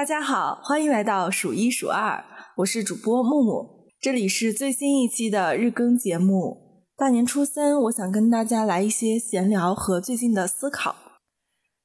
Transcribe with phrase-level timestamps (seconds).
[0.00, 2.24] 大家好，欢迎来到数一数二，
[2.56, 3.66] 我是主播木木，
[4.00, 6.56] 这里是最新一期的日更节目。
[6.96, 10.96] 大年初三，我想跟大家来一些闲聊和最近的思考。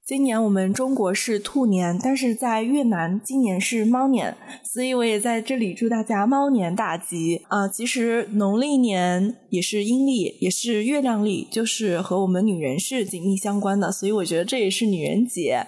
[0.05, 7.67] 今年我们中国是兔年，但是在越南今年是猫年，所以我也在这里祝大家猫年大吉啊！
[7.67, 15.67] 其实农历年也是阴历，也是月亮历，就是和我们女人是紧密相关的，所以我觉得这也是女人节，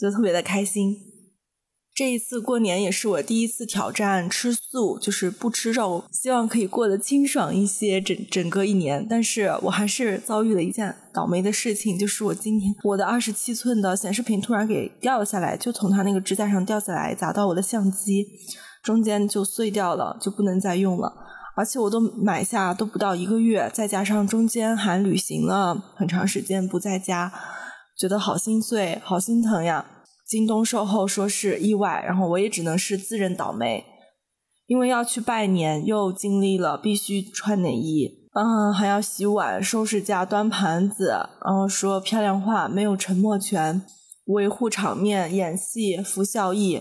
[0.00, 1.11] 就特别的开心。
[1.94, 9.06] 这一次过年也是我第一次挑战吃素，就是不吃肉，希望可以过得清爽一些，整整个一年。
[9.06, 18.26] 但是我还是遭遇了一件倒霉的事情，就是我今天我的二十七寸的显示屏突然给掉了下来，就从它那个支架上掉下来，砸到我的相机，
[18.82, 21.12] 中间就碎掉了，就不能再用了。
[21.54, 27.30] 而且我都买下都不到一个月，再加上中间还旅行了很长时间不在家，
[27.98, 29.84] 觉得好心碎，好心疼呀。
[30.32, 33.84] 京东售后说是意外，然后我也只能是自认倒霉，
[34.66, 43.82] 因为要去拜年，又经历了必须穿内衣，嗯，还要洗碗、收拾家、端盘子，然后说漂亮话，没有沉默权，
[44.24, 46.80] 维护场面、演戏、服效益，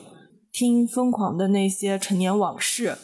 [0.53, 2.97] 听疯狂的那些陈年往事，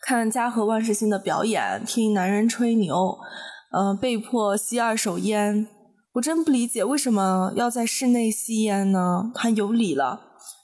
[0.00, 3.18] 看嘉禾万事兴的表演，听男人吹牛，
[3.72, 5.66] 嗯，被迫吸二手烟。
[6.16, 9.30] 我真不理解为什么要在室内吸烟呢？
[9.34, 10.18] 太有理了！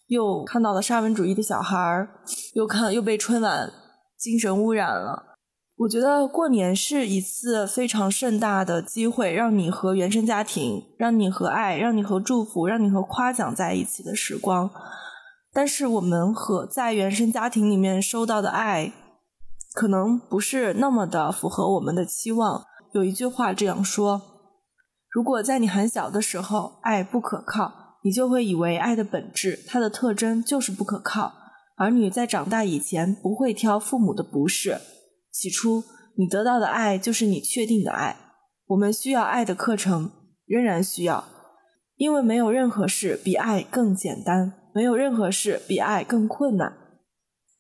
[0.07, 2.09] 又看到了沙文主义的小孩儿，
[2.55, 3.71] 又看又被春晚
[4.17, 5.37] 精神污染了。
[5.77, 14.71] 我觉得过年是一次非常盛大的机会，让你和原生家庭，让你和爱，让你和祝福，让你和夸奖在一起的时光。
[15.53, 18.95] 但是我们和在原生家庭里面收到的爱，
[19.75, 22.65] 可能不是那么的符合我们的期望。
[22.93, 24.32] 有一句话这样说。
[25.13, 31.35] 如果在你很小的时候，爱不可靠，你就会以为爱的本质，它的特征就是不可靠。
[31.77, 34.79] 儿女在长大以前不会挑父母的不是。
[35.31, 35.85] 起初，
[36.17, 38.17] 你得到的爱就是你确定的爱。
[38.69, 40.11] 我们需要爱的课程，
[40.47, 41.25] 仍然需要，
[41.97, 46.73] 因为没有任何事比爱更简单，没有任何事比爱更困难。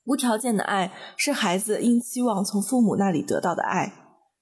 [0.04, 3.92] 无条件的爱是孩子应期望从父母那里得到的爱，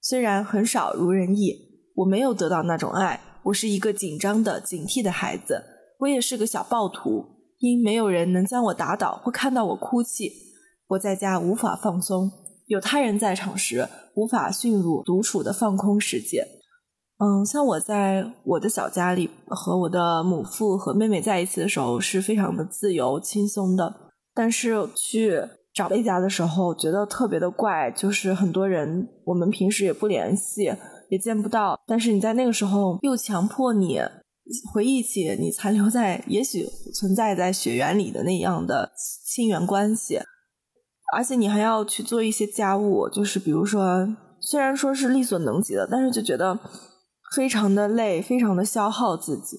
[0.01, 1.70] 虽然很少如人意。
[1.97, 5.63] 我没有得到那种爱，我是一个紧张的、警惕的孩子。
[5.99, 7.25] 我也是个小暴徒，
[7.59, 10.31] 因没有人能将我打倒或看到我哭泣，
[10.89, 12.31] 我在家无法放松。
[12.67, 16.47] 有他人在场时，无法驯入独处的放空世界。
[17.19, 23.95] 嗯，像我在我的小家里和我的母父和妹妹在一起的时候，是非常的自由轻松的。
[24.33, 25.43] 但是去
[25.75, 30.73] 长辈家的时候，觉得特别的怪，就是很多人我们平时也不联系。
[31.11, 34.01] 也见不到，但是你在那个时候又强迫你
[34.73, 38.93] 回忆起你残留在也许存在在血缘里的那样的
[39.27, 40.21] 亲缘关系，
[41.13, 44.09] 而且你还要去做一些家务，就是比如说，
[44.41, 46.59] 虽然说是力所能及的，但是就觉得
[47.35, 49.57] 非常的累，非常的消耗自己，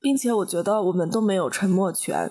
[0.00, 2.30] 并且我觉得我们都没有沉默权，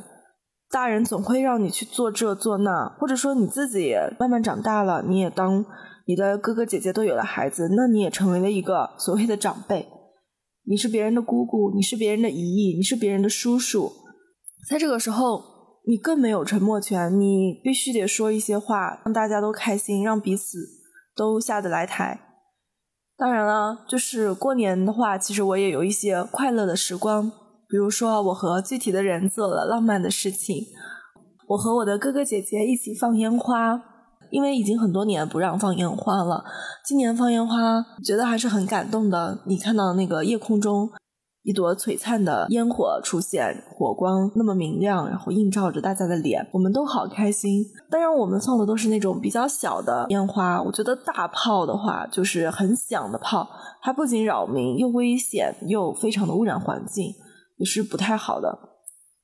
[0.70, 5.66] 大人总会让你去做这做那，或者说你自己慢慢长大了，你也当。
[6.08, 9.88] 你的哥哥姐姐都有了孩子，那你也成为了一个所谓的长辈。
[10.68, 13.92] 你是别人的姑姑，你是别人的姨姨，你是别人的叔叔。
[14.70, 15.44] 在这个时候，
[15.88, 20.60] 你更没有沉默权，你必须得说一些话，让大家都开心，让彼此
[21.16, 22.20] 都下得来台。
[23.18, 27.32] 当然了，就是过年的话，其实我也有一些快乐的时光，
[27.68, 30.66] 比如说我和具体的人做了浪漫的事情，
[31.48, 33.95] 我和我的哥哥姐姐一起放烟花。
[34.30, 36.44] 因为已经很多年不让放烟花了，
[36.86, 39.40] 今年放烟花，觉得还是很感动的。
[39.46, 40.90] 你看到那个夜空中
[41.44, 47.64] 一朵璀璨的烟火出现，火光那么明亮，然后映照着大家的脸，我们都好开心。
[47.92, 50.62] 当然，我们放的都是那种比较小的烟花。
[50.62, 53.48] 我觉得大炮的话，就是很响的炮，
[53.82, 57.14] 它不仅扰民，又危险，又非常的污染环境，
[57.58, 58.58] 也是不太好的。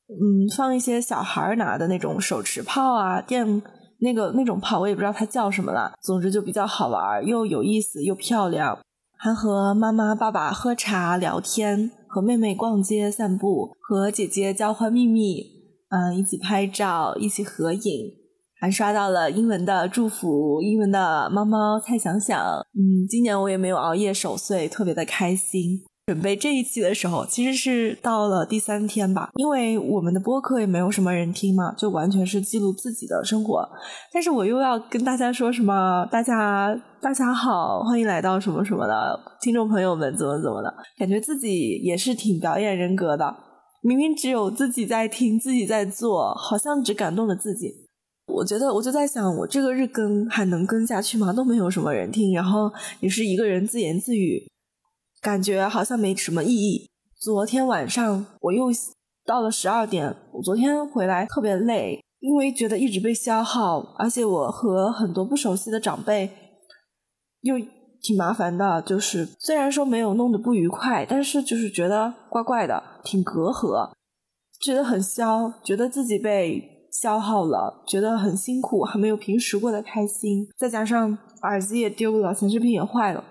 [0.07, 3.63] 嗯，放一些小孩拿的那种手持炮啊，电。
[4.01, 8.79] 那个那种炮我也不知道它叫什么了，总之就比较好玩，又有意思又漂亮。
[9.15, 15.45] 还和妈妈爸爸喝茶聊天，和妹妹逛街散步，和姐姐交换秘密，
[15.89, 18.11] 嗯，一起拍照，一起合影，
[18.59, 22.35] 还刷到了英文的祝福，英文的猫猫蔡想想。
[22.73, 25.83] 嗯，今年我也没有熬夜守岁，特别的开心。
[26.07, 33.69] 准备这一期的时候，其实是到了第三天吧，因为我们的播客也没有什么人听嘛，就完全是记录自己的生活。
[34.11, 36.05] 但是我又要跟大家说什么？
[36.11, 43.33] 大家大家好，欢迎来到什么什么的听众朋友们，怎么怎么的，感觉自己也是挺表演人格的。
[43.81, 47.67] 明明只有自己在听，自己在做，好像只感动了自己。
[48.27, 51.33] 我觉得，我就在想，我这个日更还能更下去吗？
[51.33, 54.41] 都没有什么人听，然后也是一个人自言自语，
[55.21, 56.89] 感觉好像没什么意义。
[57.19, 58.65] 昨天晚上我又
[59.25, 66.31] 到了十二点，我昨天回来特别累，因为觉得一直被消耗，而且我和很多不熟悉的长辈
[67.41, 67.55] 又
[68.01, 73.91] 挺麻烦的，就是虽然说没有弄得不愉快，但是就是觉得怪怪的，挺隔阂，
[74.59, 76.69] 觉得很消，觉得自己被。
[76.91, 80.49] 消耗了，觉得很辛苦，还没有平时过得开心。
[80.57, 83.23] 再加上耳机也丢了，显示屏也坏了，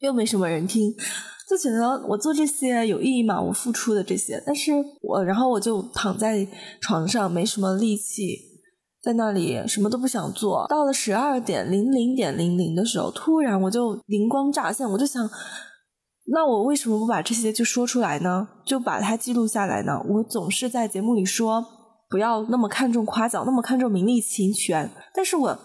[0.00, 0.92] 又没什么人听，
[1.48, 3.40] 就觉得我做这些有意义吗？
[3.40, 4.72] 我付出的这些，但是
[5.02, 6.46] 我然后我就躺在
[6.80, 8.38] 床上，没什么力气，
[9.02, 10.66] 在那里什么都不想做。
[10.68, 15.28] 到了十二点零零点零零的时候，突然我就灵光乍现，我就想，
[16.26, 18.48] 那我为什么不把这些就说出来呢？
[18.64, 20.00] 就把它记录下来呢？
[20.08, 21.64] 我总是在节目里说。
[22.08, 24.88] 不要那么看重夸奖，那么看重名利情权。
[25.12, 25.58] 但是我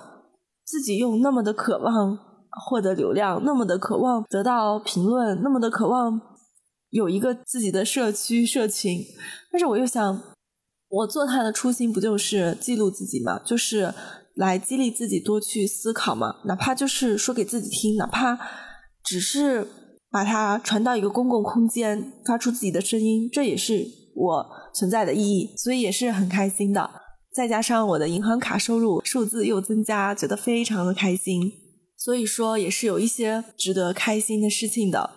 [0.66, 2.18] 自己又那么的渴望
[2.66, 6.20] 获得流量，那么的渴望得到评论，那么的渴望
[6.90, 9.00] 有一个自己的社区社群。
[9.52, 10.22] 但是我又想，
[10.90, 13.40] 我做它的初心不就是记录自己吗？
[13.46, 13.94] 就是
[14.36, 16.38] 来激励自己多去思考嘛。
[16.46, 18.38] 哪怕就是说给自己听，哪怕
[19.04, 19.68] 只是
[20.10, 24.62] 把它传到一个公共空间，发出自己的声音，这也是我。
[24.74, 26.90] 存在的意义，所以也是很开心的。
[27.34, 31.52] 再加上我的银行卡收入数字又增加，觉得非常的开心。
[32.04, 35.12] 所以说，也是有一些值得开心的事情的。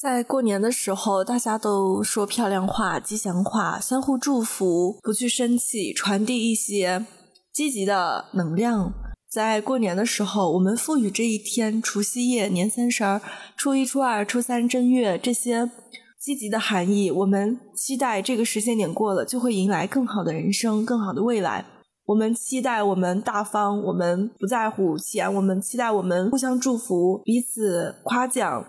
[0.00, 7.04] 在过年的时候，大家都说漂亮话、吉祥话，相互祝福，不去生气，传递一些
[7.52, 8.94] 积极的能量。
[9.30, 13.20] 在过年的时候，我们赋予这一天除夕夜、年三十儿、
[13.54, 15.70] 初一、初二、初三、正月这些。
[16.18, 21.64] 积极的含义，我们期待这个时间点过了，就会迎来更好的人生、更好的未来。
[22.06, 28.64] 我们期待我们大方，我们不在乎钱，我们期待我们互相祝福、彼此夸奖。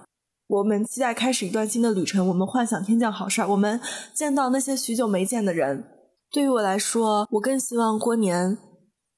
[0.48, 3.80] 我们期待开始一段新的旅程，我们幻想天降好事儿，我们
[4.12, 5.84] 见到那些许久没见的人。
[6.32, 8.58] 对于我来说，我更希望过年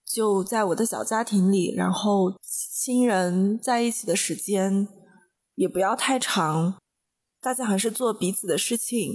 [0.06, 4.88] 就在我的小家庭里，然后亲人在一起的时间
[5.56, 6.75] 也不要太长。
[7.42, 9.13] 大家还是做彼此的事情，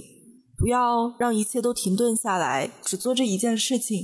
[0.57, 4.03] 不要让一切都停顿下来，只做这一件事情。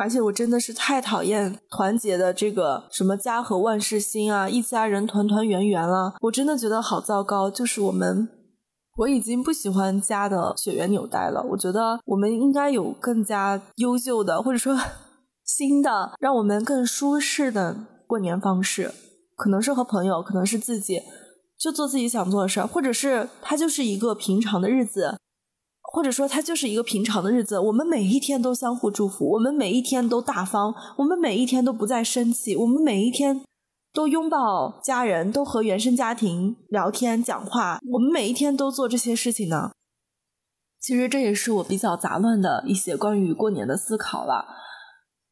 [0.00, 7.50] 而且我真的是太讨厌团结的这个什么家和万事兴啊，一家人团团圆圆了，我真的觉得好糟糕。
[7.50, 8.26] 就是我们，
[8.96, 11.44] 我已经不喜欢家的血缘纽带了。
[11.50, 14.74] 我觉得我们应该有更加优秀的，或者说
[15.44, 17.76] 新的，让我们更舒适的
[18.06, 18.94] 过年方式，
[19.36, 21.02] 可能是和朋友，可能是自己。
[21.58, 25.18] 就做自己想做的事儿，或者是它就是一个平常的日子，
[25.92, 27.58] 或者说它就是一个平常的日子。
[27.58, 33.42] 我们每一天都相互祝福，我们每一天都大方，我们每一天都不再生气，我们每一天
[33.92, 37.80] 都拥抱家人，都和原生家庭聊天讲话。
[37.92, 39.72] 我们每一天都做这些事情呢。
[40.80, 44.46] 其实这也是我比较杂乱的一些关于过年的思考了。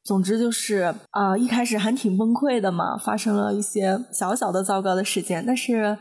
[0.04, 5.44] 总之就是啊，一开始还挺崩溃的嘛，发生了一些小小的糟糕的事件。
[5.46, 5.96] 但是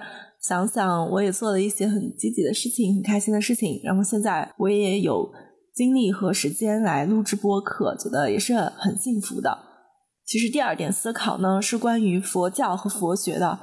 [0.48, 3.82] 想想，我也做了一些很积极的事情，很开心的事情。
[3.84, 5.30] 然后现在我也有
[5.76, 9.58] 精力和时间来录制播客，觉得也是很幸福的。
[10.26, 13.60] 其实第二点思考呢，是关于佛教和佛学的，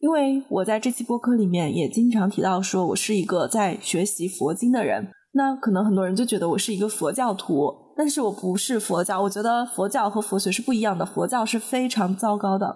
[0.00, 5.08] 因为我在这期播客里面也经常提到，说我是一个在学习佛经的人。
[5.34, 7.82] 那可能很多人就觉得我是一个佛教徒。
[7.94, 11.04] 但是我不是佛教，我觉得佛教和佛学是不一样的。
[11.04, 12.74] 佛教是非常糟糕的，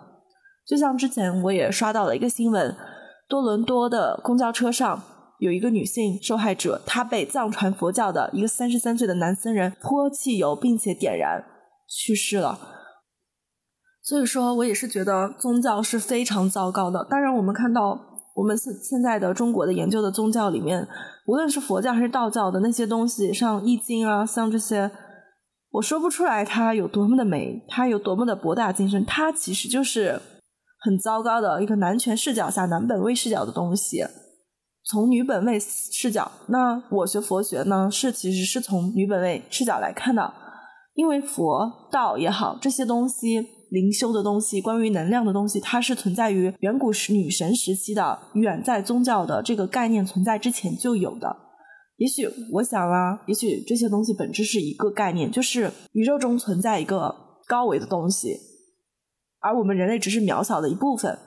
[0.66, 2.76] 就像之前我也刷到了一个新闻，
[3.28, 5.02] 多伦多的公交车上
[5.38, 11.44] 有一个女性受害者，她被藏传佛教的一个三十三岁的男僧人泼汽油并且点燃，
[11.88, 12.58] 去世了。
[14.02, 17.04] 所以说我也是觉得宗教是非常糟糕的。
[17.10, 17.98] 当然，我们看到
[18.36, 20.86] 我们现现在的中国的研究的宗教里面，
[21.26, 24.90] 无论是佛教还是道教的那些东西，像易经啊，像这些。
[25.72, 30.18] 我说不出来它有多么的美，它有多么的博大精深，它其实就是
[30.86, 34.04] 很糟糕的一个男权视角下男本位视角的东西。
[34.84, 40.32] 从女本位视角，那我学佛学呢，是其实是从女本位视角来看的，
[40.94, 51.36] 因为佛道也好，这些东西灵修的东西，关于能量的东西，它是存在于远古时女神时期的，远在宗教的这个概念存在之前就有的。
[51.96, 57.12] 也许我想啊，也许这些东西本质是一个概念，就是宇宙中存在一个
[57.48, 58.36] 高维的东西，
[59.46, 61.18] 而我们人类只是渺小的一部分。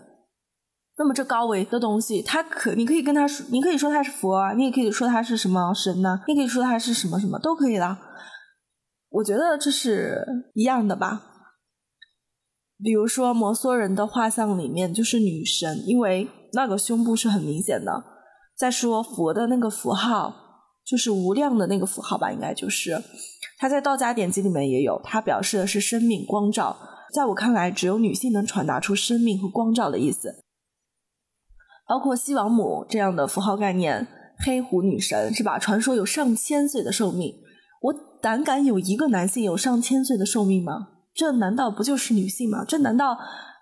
[0.97, 6.19] 那么这高维的东西，它可你可以跟他说，你可以说它是佛啊，你也可以说它是什么神呢？
[6.27, 7.97] 你可以说它是什么什么都可以啦。
[9.09, 11.23] 我觉得这是一样的吧。
[12.83, 18.03] 比如说摩梭人的画像里面就是女神，因为那个胸部是很明显的。
[18.57, 20.33] 再说佛的那个符号，
[20.85, 23.01] 就是无量的那个符号吧，应该就是
[23.57, 26.75] 它在道家典籍里面也有，它表示的是生命光照。
[27.13, 30.44] 在我看来，只有女性能传达出生命和光照的意思。
[31.88, 34.08] 包括西王母这样的符号概念，
[34.46, 35.58] 黑狐女神是吧？
[35.58, 37.34] 传说有上千岁的寿命，
[37.82, 40.89] 我胆敢有一个男性有上千岁的寿命吗？
[41.16, 42.63] 这难道不就是女性吗？
[42.63, 43.18] 这难道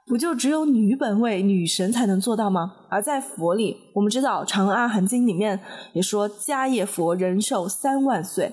[0.06, 2.74] 不就只有女本位女神才能做到吗？
[2.90, 5.60] 而在佛里，我们知道《长阿含经》里面
[5.94, 8.52] 也说迦叶佛人寿三万岁。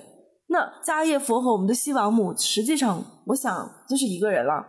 [0.48, 4.64] 那迦叶佛和我们的西王母，实际上我想就是一个人了，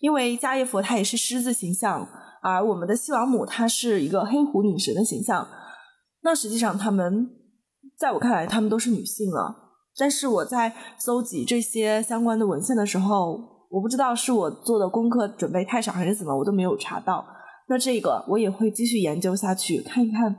[0.00, 2.08] 因为迦叶佛他也是狮子形象。
[2.42, 5.48] 而我们的西王母她是一个黑狐女神的形象，
[6.22, 7.28] 那实际上他们
[7.98, 9.72] 在我看来，他们都是女性了。
[9.98, 17.26] 但是我在搜集这些相关的文献的时候，我不知道是我做的功课准备太少还是怎么，我都没有查到。
[17.68, 20.36] 那这个我也会继续研究下去，看一看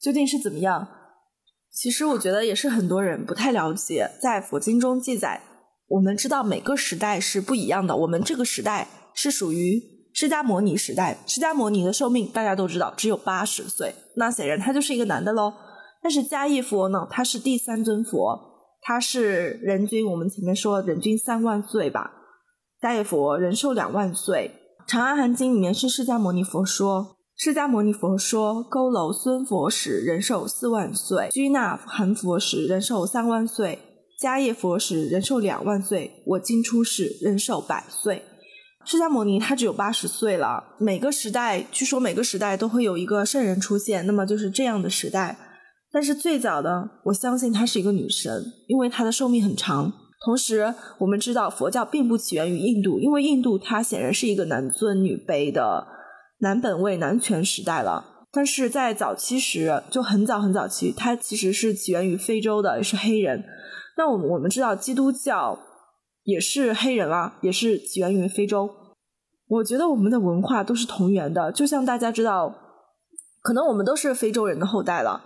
[0.00, 0.88] 究竟是怎么样。
[1.70, 5.42] 其实我觉得也是很多人不太了解，在佛经中记载，
[5.92, 9.92] 我们知道每个时代是不一样的，我们这个时代是属于。
[10.14, 15.54] 释迦摩尼时代，释迦摩尼的寿命大家都知道只有八十岁，那显然他就是一个男的喽。
[16.02, 18.38] 但是迦叶佛呢，他是第三尊佛，
[18.82, 22.12] 他是人均我们前面说人均三万岁吧。
[22.82, 24.50] 迦叶佛人寿两万岁，
[24.90, 33.78] 《长安含经》里面是释迦牟尼佛说，释迦牟尼佛说，佝偻孙佛时人寿四万岁，居那含佛时人寿三万岁，
[34.22, 38.22] 迦叶佛时人寿两万岁，我今出世人寿百岁。
[38.84, 40.76] 释迦牟尼他只有八十岁了。
[40.78, 45.36] 每个时代，据说每个时代都会有一个圣人出现，那么就是这样的时代。
[45.90, 49.92] 但是最早的，我相信她是一个女神，因为她的寿命很长。
[50.24, 55.84] 同时，我们知道佛教并不起源于印度，因为印度它显然是一个男尊女卑的
[56.38, 58.26] 男本位男权时代了。
[58.30, 63.44] 但是在早期时，就很早很早期，它其实是起源于非洲的，也是黑人。
[63.96, 65.58] 那我们我们知道基督教。
[66.24, 68.70] 也是黑人啊，也是起源于非洲。
[69.48, 72.54] 我觉得我们的文化都是同源的，就像大家知道，
[73.42, 75.20] 可能我们都是非洲人的后代了。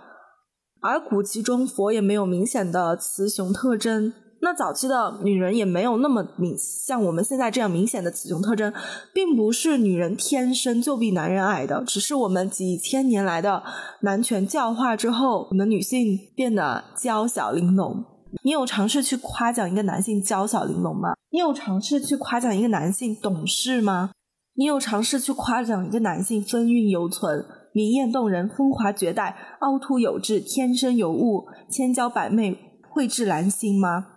[0.81, 8.73] 而古籍中佛也没有明显的雌雄特征，那早期的女人也没有那么明像我们现在这样明显的雌雄特征，
[9.13, 13.61] 并不是女人天生就比男人矮的，只是我们几千年来的
[14.01, 18.16] 男权教化之后，我们女性变得娇小玲珑。
[18.43, 21.13] 你有尝试去夸奖一个男性娇小玲珑吗？
[21.29, 24.11] 你有尝试去夸奖一个男性懂事吗？
[24.55, 32.57] 你有尝试去夸奖一个男性风韵犹存、明艳动人、风华绝代、凹凸有致、天生尤物、千娇百媚、
[32.95, 34.07] 蕙质兰心吗？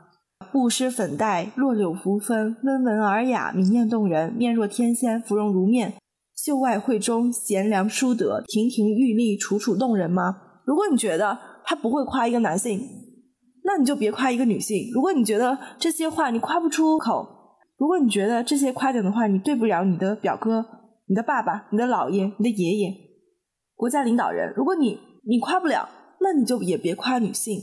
[0.50, 5.94] 不施粉黛，弱柳扶风，温文尔雅，明艳动人，面若天仙，芙蓉如面，
[6.34, 10.36] 秀外慧中，贤良淑德，亭亭玉立，楚楚动人吗？
[10.64, 12.80] 如果你觉得他不会夸一个男性，
[13.64, 14.90] 那你就别夸一个女性。
[14.92, 17.26] 如果你觉得这些话你夸不出口，
[17.76, 20.64] 如果你觉得这些夸奖的话你对不了你的表哥、
[21.06, 22.94] 你的爸爸、你的姥爷、你的爷爷、
[23.74, 25.88] 国家领导人，如果你你夸不了，
[26.20, 27.58] 那你就也别夸女性。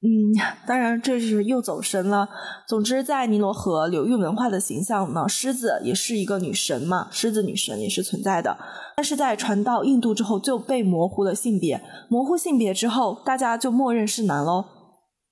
[0.00, 0.30] 嗯，
[0.64, 2.28] 当然这是又走神了。
[2.68, 8.56] 总之，在尼罗河流域文化的形象呢，狮子也是一个女神嘛，狮子女神也是存在的。
[8.96, 11.82] 但是在传到印度之后，就被模糊了性别。
[12.08, 14.64] 模糊性别之后，大家就默认是男喽。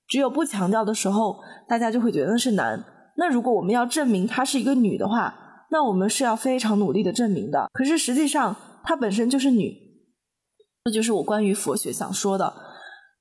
[0.09, 1.37] 只有不强调的时候，
[1.69, 2.85] 大家就会觉得是男。
[3.17, 5.33] 那如果我们要证明她是一个女的话，
[5.71, 7.71] 那我们是要非常努力的证明的。
[7.73, 9.73] 可是实际上，她本身就是女。
[10.85, 12.53] 这就是我关于佛学想说的。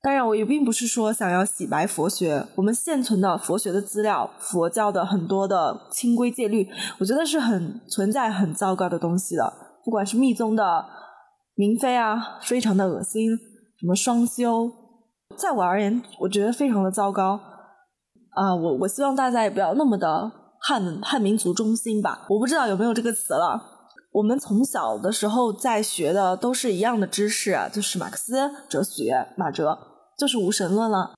[0.06, 2.46] 当然，我也并不是说想要洗白佛学。
[2.54, 6.68] 我们现存的佛学的资料，佛教的很多的清规戒律，
[7.00, 9.52] 我觉得是很存在很糟糕的东西的。
[9.84, 10.86] 不管是密宗的
[11.56, 13.32] 明妃啊，非常的恶心；
[13.80, 14.70] 什么双修，
[15.36, 17.40] 在我而言，我觉得非常的糟糕。
[18.30, 22.24] 啊，我我希望大家也不要那么的汉汉民族中心吧。
[22.30, 23.60] 我不知道有没有这个词了。
[24.12, 28.36] 我们从小的时候在学的都是一样的知识，就是马克思
[28.70, 29.76] 哲学，马哲。
[30.16, 31.14] 就是无神论了，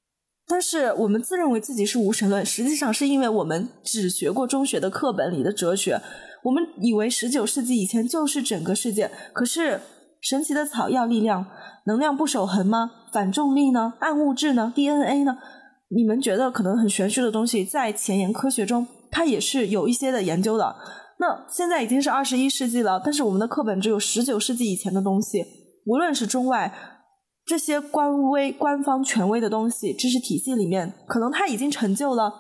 [0.47, 6.01] 但是我们自认为自己是无神论，实际上是因为我们只学过中学的课本里的哲学，
[6.45, 9.11] 我们以为十九世纪以前就是整个世界。
[9.33, 9.81] 可是
[10.21, 11.47] 神奇的草药力量，
[11.87, 12.91] 能量不守恒吗？
[13.13, 13.95] 反重力呢？
[14.01, 15.39] 暗物质呢？DNA 呢？
[15.91, 20.77] 你们觉得可能很玄虚的东西，在前沿科学中，它也是有一些的研究的。
[21.21, 25.43] 那现在已经是二十一世纪了，但是我们的课本只有十九世纪以前的东西。
[25.87, 26.73] 无论是中外
[27.49, 32.31] 这些官微、官方权威的东西，知识体系里面，可能它已经成就了。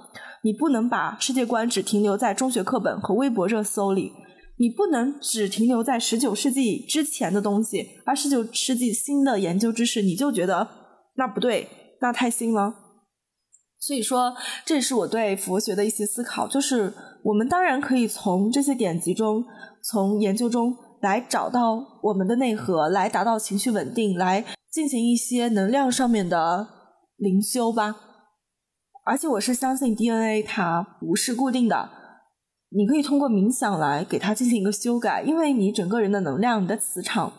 [0.45, 4.13] 你不能把世界观只停留在中学课本和微博热搜里，
[4.59, 10.69] 你不能只停留在十九世纪之前的东西，而十九世纪新的研究知识，你就觉得
[11.17, 11.69] 那不对，
[12.03, 12.75] 那太新了。
[13.81, 14.37] 所以说，
[14.67, 16.93] 这也是我对佛学的一些思考，就是
[17.25, 19.43] 我们当然可以从这些典籍中、
[19.83, 24.45] 从研究中来找到我们的内核，来达到情绪稳定，来
[24.79, 26.69] 进行一些能量上面的
[27.17, 27.97] 灵修吧。
[29.05, 31.91] 而且我是相信 DNA 它不是固定的，
[32.69, 37.33] 你可以通过冥想来给它进行一个修改，因为你整个人的能量、你的磁场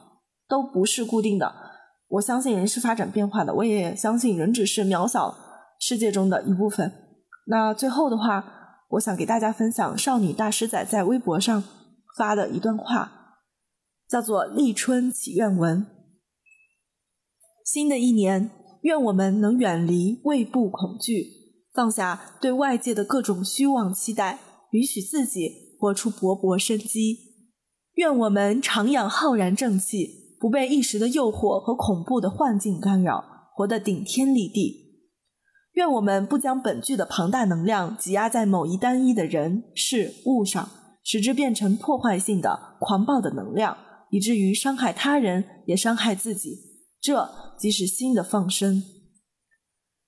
[0.50, 1.56] 都不是固定的。
[2.10, 5.34] 我相信人是发展变化的，我也相信人只是渺小
[5.80, 6.92] 世界中的一部分。
[7.48, 11.64] 那最后的话，我想给大家分享少女大师仔在微博上
[12.18, 13.38] 发的一段话，
[14.10, 15.86] 叫做《立春祈愿文》。
[17.72, 18.50] 新的一年，
[18.82, 21.28] 愿我们能远离畏怖恐惧。
[21.72, 24.40] 放下对外界的各种虚妄期待，
[24.72, 27.20] 允许自己活出勃勃生机。
[27.94, 33.24] 愿我们常养浩然正气，不被一时的诱惑和恐怖的幻境干扰，
[33.56, 35.06] 活得顶天立地。
[35.74, 40.68] 愿我们不将本具的庞大能量挤压在某一单一的人事物上，
[41.04, 43.78] 使之变成破坏性的狂暴的能量，
[44.10, 46.69] 以至于伤害他人也伤害自己。
[47.02, 48.84] 这即是新的放生。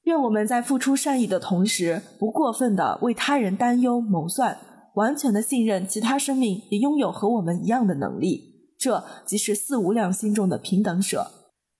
[0.03, 4.57] 愿我们在付出善意的同时，不过分的为他人担忧谋算，
[4.95, 8.73] 完全的信任其他生命也拥有和我们一样的能力。
[8.77, 11.31] 这即是四无量心中的平等舍。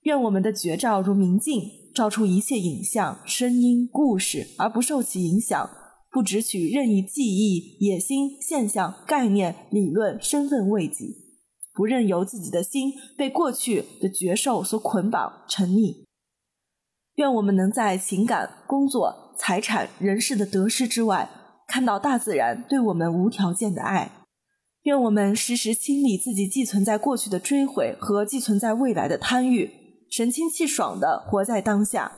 [0.03, 1.63] 愿我们的觉照如明镜，
[1.96, 5.68] 照出一切影像、声音、故事，而不受其影响；
[6.12, 11.21] 不只取任意记忆、野心、现象、概念、理论、身份位己；
[11.74, 16.06] 不任由自己的心被过去的绝受所捆绑、沉溺。
[17.16, 21.30] 愿我们能在情感、工作、财产、人事的得失之外，
[21.68, 24.12] 看到大自然对我们无条件的爱。
[24.84, 29.70] 愿我们时时清理自己寄存在过去的追悔和寄存在未来的贪欲，
[30.10, 32.14] 神清气爽的活在当下。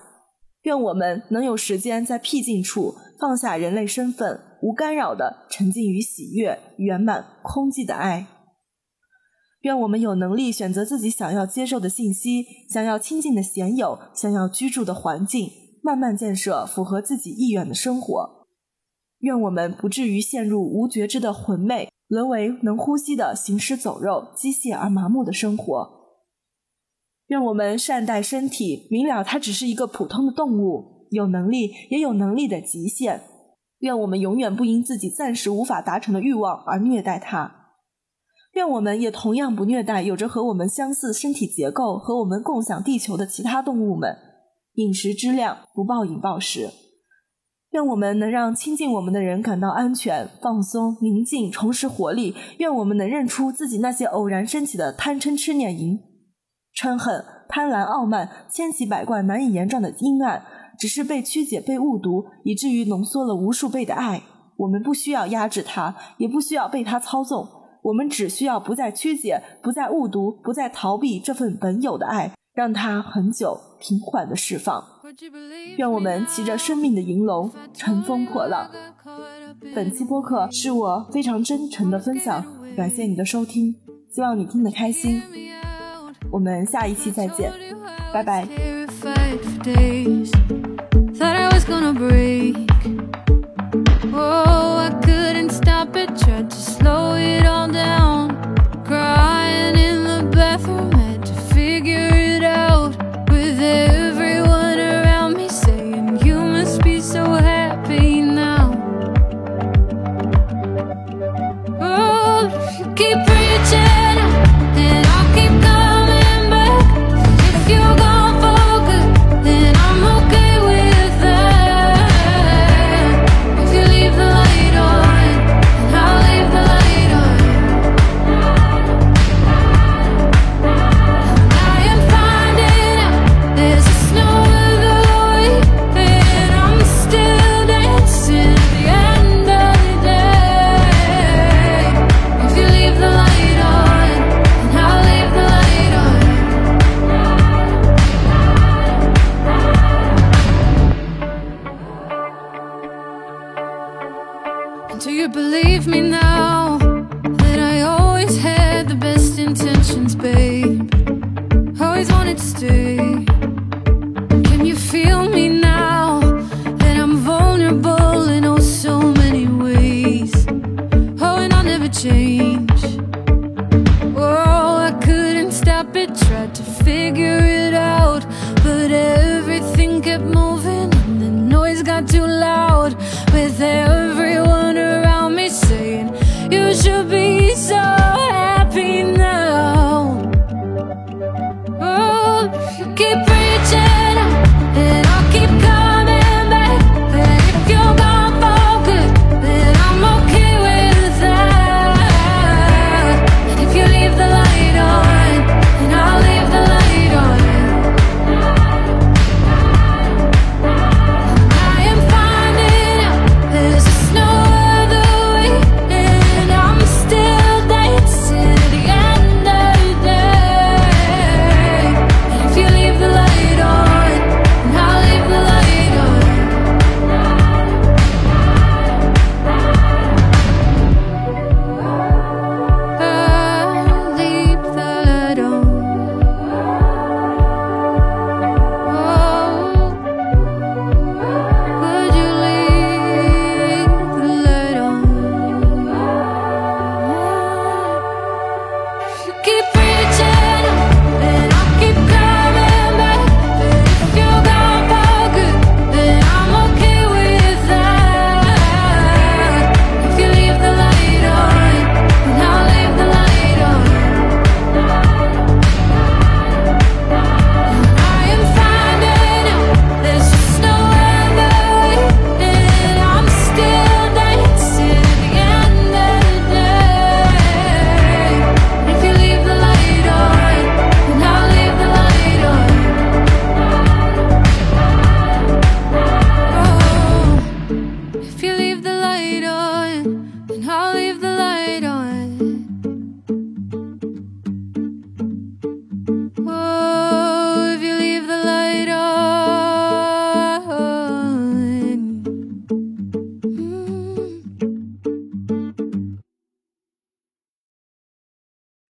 [0.61, 8.27] 愿我们能有时间在僻静处放下人类身份，无干扰的沉浸于喜悦、圆满、空寂的爱。
[9.63, 15.49] 愿我们有能力选择自己想要接受的信息，想要亲近的贤友，想要居住的环境，
[15.81, 18.45] 慢慢建设符合自己意愿的生活。
[19.19, 26.01] 愿我们不至于陷入无觉知的魂昧，沦为能呼吸的行尸走肉、机械而麻木的生活。
[27.27, 33.21] 愿我们善待身体，明了它只是一个普通的动物，有能力也有能力的极限。
[33.79, 37.62] 愿我们永远不因自己暂时无法达成的欲望而虐待它。
[38.53, 44.15] 愿我们也同样不虐待有着和我们相似身体结构、和我们共享地球的其他动物们。
[44.75, 46.69] 饮食质量，不暴饮暴食。
[47.71, 52.35] 愿我们能让亲近我们的人感到安全、放松、宁静、重拾活力。
[52.59, 55.99] 愿我们能认出自己那些偶然升起的贪嗔痴念淫、
[56.75, 60.45] 嗔恨、贪婪、傲慢，千奇百怪、难以言状的阴暗，
[60.77, 64.21] 只是被曲解、被误读，以至于浓缩了无数倍的爱。
[64.57, 67.47] 我们不需要压制它，也不需要被它操纵。
[67.83, 74.83] 我们只需要不再曲解，不再误读，不再逃避这份本有的爱，让它很久平缓的释放。
[75.77, 78.69] 愿我们骑着生命的银龙，乘风破浪。
[79.75, 82.43] 本期播客是我非常真诚的分享，
[82.75, 83.75] 感谢你的收听，
[84.09, 85.21] 希望你听得开心。
[86.31, 87.51] 我们下一期再见，
[88.13, 88.47] 拜拜。
[89.63, 89.71] Do
[96.39, 96.72] you